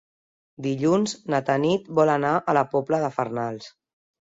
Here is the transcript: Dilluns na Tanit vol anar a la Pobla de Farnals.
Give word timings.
Dilluns 0.65 1.13
na 1.33 1.41
Tanit 1.51 1.93
vol 2.01 2.13
anar 2.15 2.33
a 2.41 2.57
la 2.61 2.65
Pobla 2.73 3.03
de 3.07 3.13
Farnals. 3.21 3.73